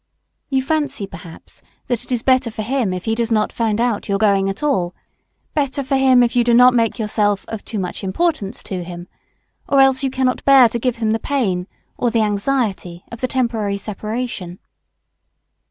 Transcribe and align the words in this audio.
You 0.49 0.63
fancy 0.63 1.05
perhaps 1.05 1.61
that 1.85 2.03
it 2.03 2.11
is 2.11 2.23
better 2.23 2.49
for 2.49 2.63
him 2.63 2.91
if 2.91 3.05
he 3.05 3.13
does 3.13 3.31
not 3.31 3.51
find 3.51 3.79
out 3.79 4.09
your 4.09 4.17
going 4.17 4.49
at 4.49 4.63
all, 4.63 4.95
better 5.53 5.83
for 5.83 5.95
him 5.95 6.23
if 6.23 6.35
you 6.35 6.43
do 6.43 6.55
not 6.55 6.73
make 6.73 6.97
yourself 6.97 7.45
"of 7.49 7.63
too 7.63 7.77
much 7.77 8.03
importance" 8.03 8.63
to 8.63 8.83
him; 8.83 9.07
or 9.69 9.79
else 9.79 10.03
you 10.03 10.09
cannot 10.09 10.43
bear 10.43 10.67
to 10.69 10.79
give 10.79 10.95
him 10.97 11.11
the 11.11 11.19
pain 11.19 11.67
or 11.99 12.09
the 12.09 12.23
anxiety 12.23 13.03
of 13.11 13.21
the 13.21 13.27
temporary 13.27 13.77
separation. 13.77 14.57